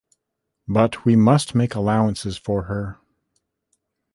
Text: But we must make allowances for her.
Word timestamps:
But 0.67 1.05
we 1.05 1.15
must 1.15 1.53
make 1.53 1.75
allowances 1.75 2.35
for 2.35 2.63
her. 2.63 2.97